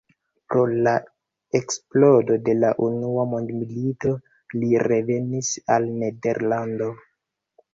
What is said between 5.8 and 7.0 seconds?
Nederlando.